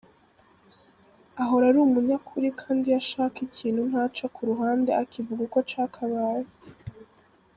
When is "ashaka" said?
3.01-3.35